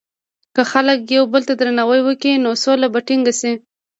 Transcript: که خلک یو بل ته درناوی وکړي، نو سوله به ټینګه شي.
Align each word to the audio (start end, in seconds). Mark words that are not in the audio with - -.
که 0.55 0.61
خلک 0.71 0.99
یو 1.15 1.23
بل 1.33 1.41
ته 1.49 1.53
درناوی 1.59 2.01
وکړي، 2.03 2.33
نو 2.43 2.51
سوله 2.63 2.87
به 2.93 2.99
ټینګه 3.07 3.33
شي. 3.39 3.53